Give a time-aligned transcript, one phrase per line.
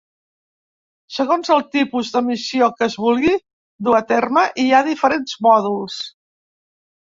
[1.17, 3.35] Segons el tipus de missió que es vulgui
[3.89, 6.01] dur a terme hi ha diferents mòduls.